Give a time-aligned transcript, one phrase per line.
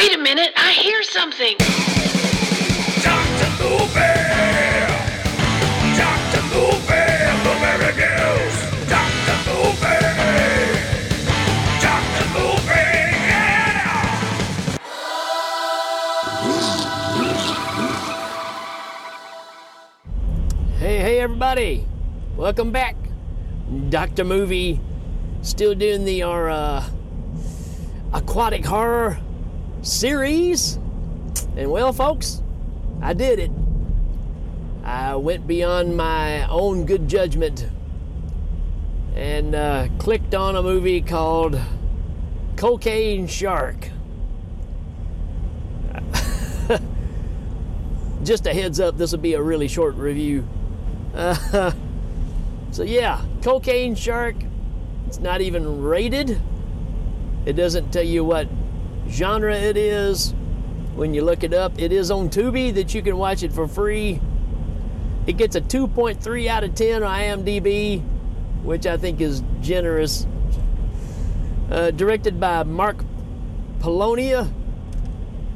[0.00, 1.58] Wait a minute, I hear something.
[3.02, 3.50] Dr.
[3.60, 4.00] Movie!
[5.94, 6.42] Dr.
[6.48, 7.10] Movie!
[7.42, 8.56] Blueberry News!
[8.88, 9.36] Dr.
[9.44, 10.00] Movie!
[11.84, 12.26] Dr.
[12.32, 13.12] Movie!
[13.28, 14.00] Yeah!
[20.78, 21.84] Hey, hey, everybody!
[22.38, 22.96] Welcome back.
[23.90, 24.80] Doctor Movie,
[25.42, 26.88] still doing the our uh,
[28.14, 29.20] aquatic horror
[29.82, 30.76] series,
[31.56, 32.42] and well, folks,
[33.00, 33.50] I did it.
[34.84, 37.66] I went beyond my own good judgment
[39.14, 41.60] and uh, clicked on a movie called
[42.56, 43.88] Cocaine Shark.
[48.22, 50.46] Just a heads up, this will be a really short review.
[51.14, 51.72] Uh,
[52.70, 54.36] so yeah, Cocaine Shark.
[55.06, 56.40] It's not even rated.
[57.44, 58.48] It doesn't tell you what
[59.10, 60.34] genre it is.
[60.94, 63.66] When you look it up, it is on Tubi that you can watch it for
[63.66, 64.20] free.
[65.26, 68.02] It gets a 2.3 out of 10 on IMDb,
[68.62, 70.26] which I think is generous.
[71.70, 73.04] Uh, directed by Mark
[73.78, 74.50] Polonia,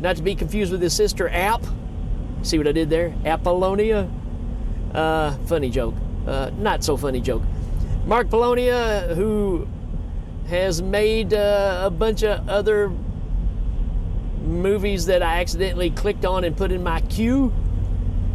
[0.01, 1.64] not to be confused with his sister App.
[2.42, 3.14] See what I did there?
[3.25, 4.09] Apollonia.
[4.92, 5.95] Uh, funny joke.
[6.27, 7.42] Uh, not so funny joke.
[8.07, 9.67] Mark Polonia, who
[10.48, 12.92] has made uh, a bunch of other
[14.45, 17.53] movies that I accidentally clicked on and put in my queue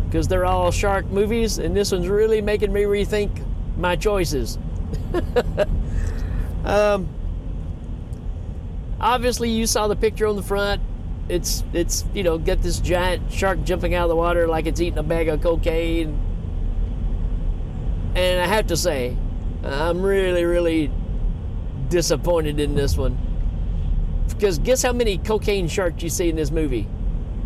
[0.06, 3.46] because they're all shark movies, and this one's really making me rethink
[3.78, 4.58] my choices.
[6.66, 7.08] um,
[9.00, 10.82] obviously, you saw the picture on the front.
[11.30, 14.82] It's it's you know got this giant shark jumping out of the water like it's
[14.82, 16.20] eating a bag of cocaine.
[18.16, 19.16] And I have to say,
[19.64, 20.92] I'm really really
[21.90, 23.29] disappointed in this one.
[24.34, 26.88] Because guess how many cocaine sharks you see in this movie?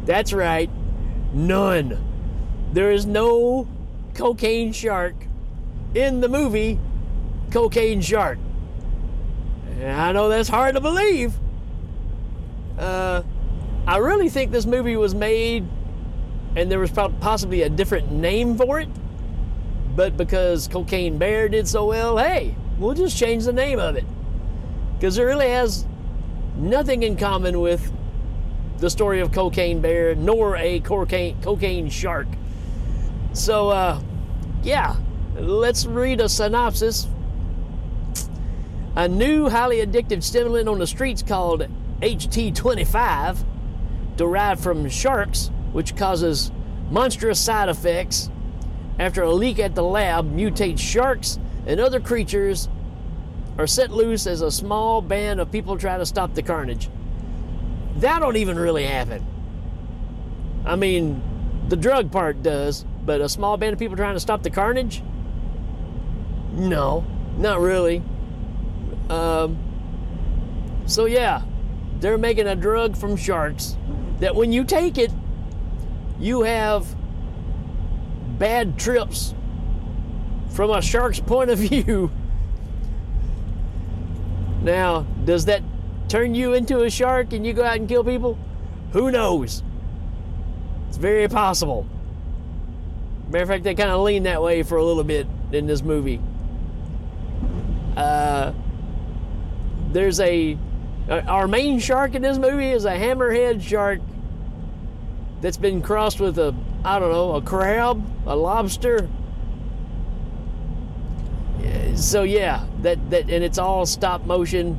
[0.05, 0.69] That's right,
[1.33, 1.97] none.
[2.73, 3.67] There is no
[4.13, 5.15] cocaine shark
[5.95, 6.79] in the movie
[7.53, 8.39] Cocaine Shark.
[9.79, 11.35] And I know that's hard to believe.
[12.79, 13.21] Uh,
[13.85, 15.67] I really think this movie was made
[16.55, 18.89] and there was possibly a different name for it.
[19.95, 24.05] But because Cocaine Bear did so well, hey, we'll just change the name of it.
[24.95, 25.85] Because it really has
[26.55, 27.91] nothing in common with
[28.79, 32.27] the story of Cocaine Bear nor a cocaine, cocaine shark.
[33.33, 34.01] So, uh,
[34.61, 34.95] yeah,
[35.35, 37.07] let's read a synopsis.
[38.95, 41.67] A new highly addictive stimulant on the streets called
[42.01, 43.43] HT25,
[44.17, 46.51] derived from sharks, which causes
[46.91, 48.29] monstrous side effects.
[48.99, 52.69] After a leak at the lab mutates sharks and other creatures
[53.57, 56.89] are set loose as a small band of people try to stop the carnage.
[57.97, 59.25] That don't even really happen.
[60.65, 61.21] I mean,
[61.69, 65.03] the drug part does, but a small band of people trying to stop the carnage?
[66.51, 67.05] No,
[67.37, 68.01] not really.
[69.09, 69.57] Um,
[70.85, 71.41] so, yeah,
[71.99, 73.77] they're making a drug from sharks
[74.19, 75.11] that when you take it,
[76.19, 76.95] you have
[78.37, 79.33] bad trips
[80.49, 82.11] from a shark's point of view.
[84.63, 85.61] Now, does that
[86.07, 88.37] turn you into a shark and you go out and kill people?
[88.93, 89.61] Who knows?
[90.87, 91.85] It's very possible.
[93.29, 95.81] Matter of fact, they kind of lean that way for a little bit in this
[95.81, 96.21] movie.
[97.97, 98.53] Uh,
[99.91, 100.57] there's a
[101.09, 103.99] uh, our main shark in this movie is a hammerhead shark
[105.41, 109.09] that's been crossed with a I don't know a crab, a lobster.
[111.95, 114.77] So yeah, that that and it's all stop motion,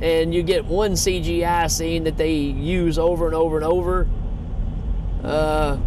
[0.00, 4.08] and you get one CGI scene that they use over and over and over.
[5.22, 5.78] Uh,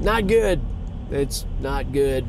[0.00, 0.60] not good.
[1.10, 2.26] It's not good.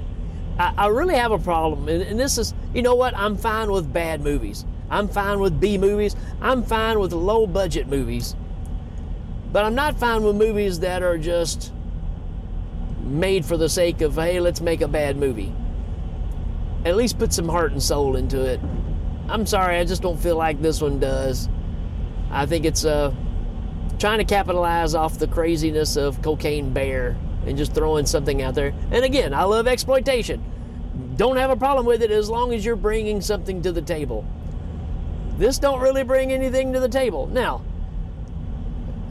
[0.59, 3.15] I, I really have a problem, and, and this is, you know what?
[3.15, 4.65] I'm fine with bad movies.
[4.89, 6.15] I'm fine with B movies.
[6.41, 8.35] I'm fine with low budget movies.
[9.51, 11.71] But I'm not fine with movies that are just
[13.03, 15.53] made for the sake of, hey, let's make a bad movie.
[16.87, 18.61] At least put some heart and soul into it.
[19.27, 21.49] I'm sorry, I just don't feel like this one does.
[22.31, 23.13] I think it's uh,
[23.99, 28.73] trying to capitalize off the craziness of Cocaine Bear and just throwing something out there.
[28.89, 30.41] And again, I love exploitation.
[31.17, 34.25] Don't have a problem with it as long as you're bringing something to the table.
[35.37, 37.27] This don't really bring anything to the table.
[37.27, 37.63] Now,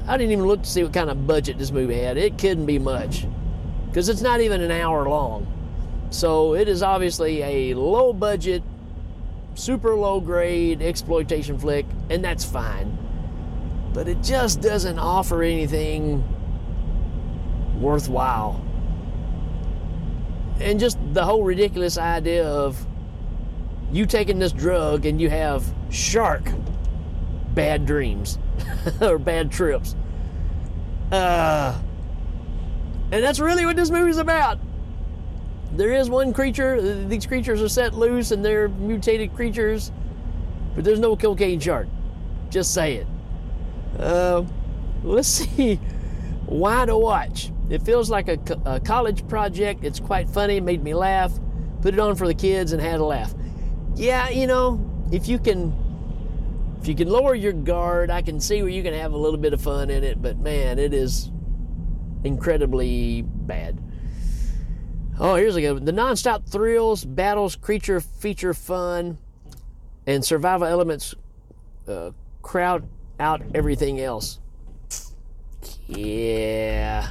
[0.06, 2.16] I didn't even look to see what kind of budget this movie had.
[2.16, 3.26] It couldn't be much
[3.88, 5.52] because it's not even an hour long.
[6.10, 8.62] So it is obviously a low budget,
[9.54, 12.96] super low grade exploitation flick, and that's fine.
[13.92, 16.22] but it just doesn't offer anything
[17.80, 18.62] worthwhile.
[20.60, 22.86] And just the whole ridiculous idea of
[23.90, 26.50] you taking this drug and you have shark
[27.54, 28.38] bad dreams
[29.00, 29.96] or bad trips.
[31.10, 31.80] Uh,
[33.10, 34.58] and that's really what this movie's about.
[35.72, 39.92] There is one creature, these creatures are set loose and they're mutated creatures,
[40.74, 41.88] but there's no cocaine shark.
[42.50, 43.06] Just say it.
[43.98, 44.44] Uh,
[45.02, 45.76] let's see
[46.46, 47.50] why to watch.
[47.68, 49.84] It feels like a, a college project.
[49.84, 51.32] It's quite funny, made me laugh.
[51.82, 53.34] Put it on for the kids and had a laugh.
[53.96, 54.80] Yeah, you know,
[55.10, 55.74] if you can
[56.80, 59.38] if you can lower your guard, I can see where you can have a little
[59.38, 61.32] bit of fun in it, but man, it is
[62.22, 63.80] incredibly bad.
[65.18, 65.84] Oh, here's a good one.
[65.84, 69.18] The nonstop thrills, battles, creature feature fun,
[70.06, 71.14] and survival elements
[71.88, 72.10] uh,
[72.42, 72.86] crowd
[73.18, 74.40] out everything else.
[75.86, 77.08] Yeah.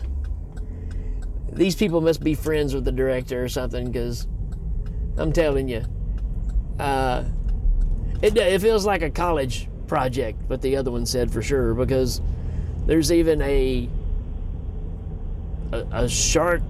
[1.52, 4.28] These people must be friends with the director or something, because
[5.18, 5.84] I'm telling you,
[6.80, 7.24] uh,
[8.22, 12.22] it, it feels like a college project, what the other one said for sure, because
[12.86, 13.90] there's even a
[15.72, 16.62] a, a shark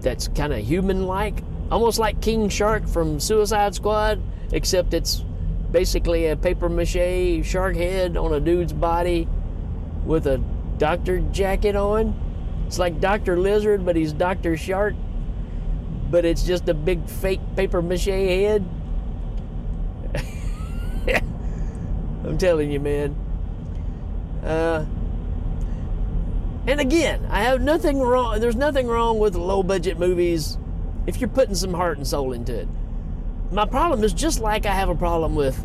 [0.00, 4.20] that's kind of human-like, almost like King Shark from Suicide Squad,
[4.52, 5.24] except it's
[5.70, 9.28] basically a paper mache shark head on a dude's body
[10.04, 10.38] with a
[10.78, 12.18] doctor jacket on.
[12.66, 13.38] It's like Dr.
[13.38, 14.56] Lizard, but he's Dr.
[14.56, 14.94] Shark.
[16.10, 18.64] But it's just a big fake paper mache head.
[22.24, 23.16] I'm telling you, man.
[24.44, 24.86] Uh,
[26.70, 28.38] and again, I have nothing wrong.
[28.38, 30.56] There's nothing wrong with low budget movies
[31.08, 32.68] if you're putting some heart and soul into it.
[33.50, 35.58] My problem is just like I have a problem with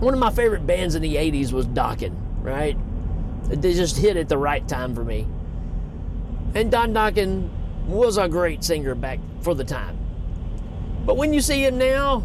[0.00, 2.76] one of my favorite bands in the 80s was Dokken, right?
[3.48, 5.26] They just hit at the right time for me.
[6.54, 7.48] And Don Dokken
[7.86, 9.96] was a great singer back for the time.
[11.06, 12.22] But when you see him now,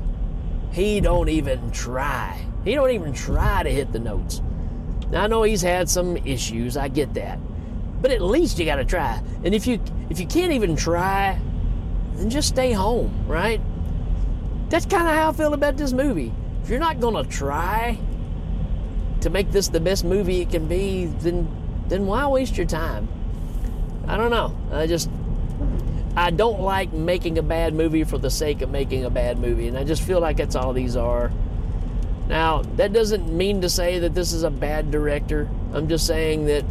[0.74, 2.46] he don't even try.
[2.66, 4.42] He don't even try to hit the notes.
[5.10, 7.40] Now I know he's had some issues, I get that.
[8.04, 9.24] But at least you gotta try.
[9.46, 9.80] And if you
[10.10, 11.40] if you can't even try,
[12.16, 13.62] then just stay home, right?
[14.68, 16.34] That's kind of how I feel about this movie.
[16.62, 17.98] If you're not gonna try
[19.22, 21.48] to make this the best movie it can be, then
[21.88, 23.08] then why waste your time?
[24.06, 24.54] I don't know.
[24.74, 25.10] I just
[26.18, 29.70] I don't like making a bad movie for the sake of making a bad movie,
[29.70, 31.32] and I just feel like that's all these are.
[32.28, 35.50] Now, that doesn't mean to say that this is a bad director.
[35.74, 36.66] I'm just saying that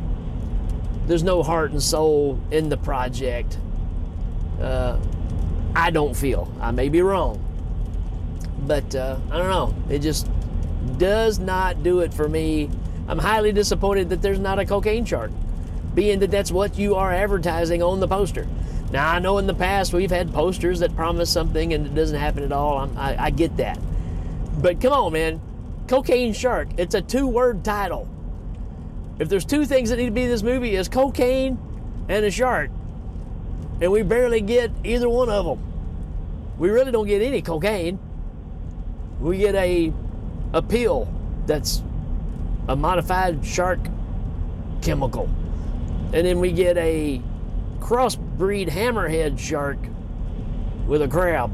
[1.06, 3.58] there's no heart and soul in the project.
[4.60, 4.98] Uh,
[5.74, 6.52] I don't feel.
[6.60, 7.42] I may be wrong.
[8.66, 9.74] But uh, I don't know.
[9.88, 10.28] It just
[10.98, 12.70] does not do it for me.
[13.08, 15.32] I'm highly disappointed that there's not a cocaine shark,
[15.94, 18.46] being that that's what you are advertising on the poster.
[18.92, 22.18] Now, I know in the past we've had posters that promise something and it doesn't
[22.18, 22.90] happen at all.
[22.96, 23.78] I, I get that.
[24.60, 25.40] But come on, man.
[25.88, 26.68] Cocaine Shark.
[26.76, 28.08] It's a two word title.
[29.22, 31.56] If there's two things that need to be in this movie, is cocaine
[32.08, 32.72] and a shark.
[33.80, 35.62] And we barely get either one of them.
[36.58, 38.00] We really don't get any cocaine.
[39.20, 39.92] We get a
[40.52, 41.08] a pill
[41.46, 41.84] that's
[42.66, 43.78] a modified shark
[44.82, 45.30] chemical.
[46.12, 47.22] And then we get a
[47.78, 49.78] crossbreed hammerhead shark
[50.88, 51.52] with a crab.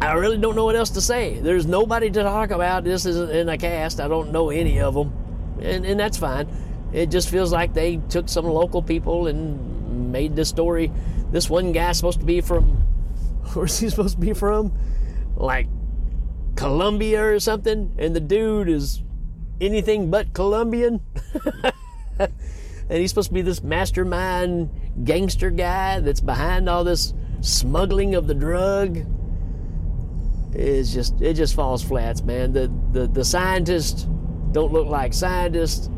[0.00, 1.38] I, really don't know what else to say.
[1.40, 2.84] There's nobody to talk about.
[2.84, 4.00] This isn't in a cast.
[4.00, 5.12] I don't know any of them,
[5.60, 6.48] and, and that's fine.
[6.92, 10.92] It just feels like they took some local people and made this story.
[11.30, 12.64] This one guy's supposed to be from,
[13.54, 14.72] where's he supposed to be from?
[15.36, 15.66] Like
[16.56, 19.02] Colombia or something, and the dude is
[19.60, 21.00] anything but Colombian.
[22.18, 22.30] and
[22.88, 24.70] he's supposed to be this mastermind
[25.04, 29.04] gangster guy that's behind all this smuggling of the drug.
[30.54, 32.52] It's just it just falls flats, man.
[32.52, 34.06] The the the scientists
[34.52, 35.90] don't look like scientists.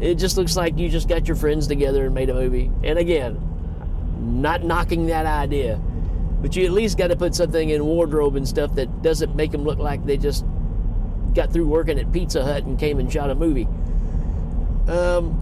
[0.00, 2.70] It just looks like you just got your friends together and made a movie.
[2.82, 3.40] And again,
[4.20, 5.80] not knocking that idea,
[6.42, 9.50] but you at least got to put something in wardrobe and stuff that doesn't make
[9.52, 10.44] them look like they just
[11.32, 13.66] got through working at Pizza Hut and came and shot a movie.
[14.86, 15.40] Um,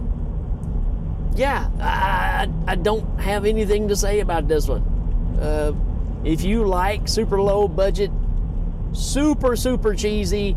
[1.35, 4.83] yeah, I, I don't have anything to say about this one.
[5.39, 5.73] Uh,
[6.23, 8.11] if you like super low budget,
[8.93, 10.55] super, super cheesy,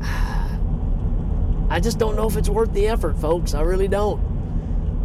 [0.00, 3.54] I just don't know if it's worth the effort, folks.
[3.54, 4.20] I really don't.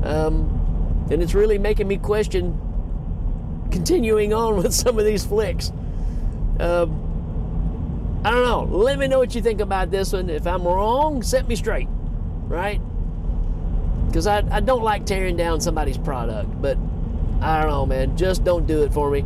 [0.04, 2.58] Um, and it's really making me question
[3.72, 5.72] continuing on with some of these flicks.
[6.60, 8.78] Um, I don't know.
[8.78, 10.30] Let me know what you think about this one.
[10.30, 11.88] If I'm wrong, set me straight,
[12.48, 12.80] right?
[14.08, 16.78] Because I, I don't like tearing down somebody's product, but
[17.42, 18.18] I don't know, man.
[18.18, 19.26] Just don't do it for me.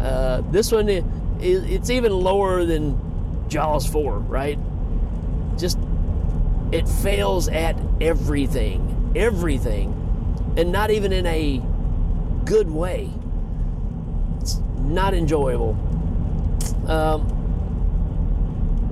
[0.00, 1.02] Uh, this one, i- i-
[1.40, 2.98] it's even lower than
[3.48, 4.58] Jaws 4, right?
[5.56, 5.78] Just,
[6.72, 9.12] it fails at everything.
[9.14, 9.94] Everything.
[10.56, 11.62] And not even in a
[12.44, 13.10] good way.
[14.40, 15.76] It's not enjoyable.
[16.88, 17.28] Um,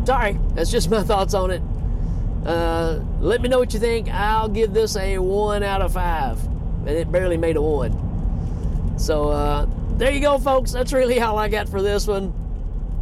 [0.05, 1.63] sorry, that's just my thoughts on it.
[2.47, 4.09] Uh, let me know what you think.
[4.09, 6.43] I'll give this a one out of five,
[6.87, 8.07] and it barely made a one.
[9.01, 9.67] So uh,
[9.97, 10.73] there you go, folks.
[10.73, 12.35] That's really all I got for this one.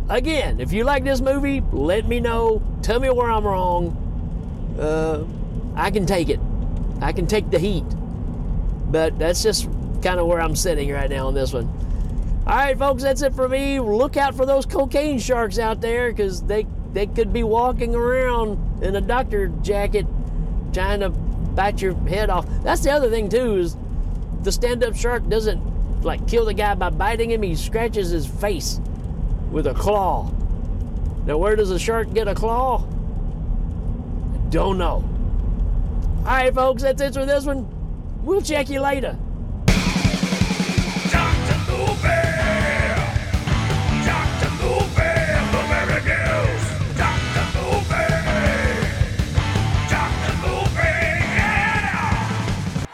[0.08, 2.62] Again, if you like this movie, let me know.
[2.82, 4.76] Tell me where I'm wrong.
[4.78, 5.26] Uh,
[5.74, 6.38] I can take it.
[7.00, 7.84] I can take the heat.
[8.90, 9.64] But that's just
[10.00, 11.66] kind of where I'm sitting right now on this one.
[12.46, 13.80] All right, folks, that's it for me.
[13.80, 18.84] Look out for those cocaine sharks out there because they, they could be walking around
[18.84, 20.06] in a doctor jacket
[20.72, 22.46] trying to bite your head off.
[22.62, 23.76] That's the other thing, too, is
[24.42, 28.26] the stand up shark doesn't like kill the guy by biting him, he scratches his
[28.26, 28.80] face
[29.50, 30.30] with a claw.
[31.26, 32.84] Now, where does a shark get a claw?
[32.84, 35.04] I don't know.
[36.18, 37.66] All right, folks, that's it for this one.
[38.22, 39.16] We'll check you later.
[41.10, 42.27] Dr.